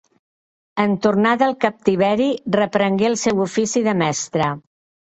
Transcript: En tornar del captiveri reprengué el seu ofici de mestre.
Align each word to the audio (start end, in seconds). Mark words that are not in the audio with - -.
En 0.83 0.95
tornar 1.03 1.33
del 1.43 1.53
captiveri 1.65 2.31
reprengué 2.59 3.11
el 3.15 3.21
seu 3.27 3.47
ofici 3.49 3.89
de 3.91 3.99
mestre. 4.05 4.53